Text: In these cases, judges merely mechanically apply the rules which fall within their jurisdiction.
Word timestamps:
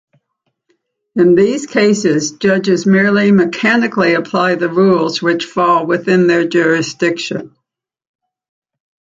In 1.15 1.35
these 1.35 1.67
cases, 1.67 2.31
judges 2.31 2.87
merely 2.87 3.31
mechanically 3.31 4.15
apply 4.15 4.55
the 4.55 4.67
rules 4.67 5.21
which 5.21 5.45
fall 5.45 5.85
within 5.85 6.25
their 6.25 6.47
jurisdiction. 6.47 7.55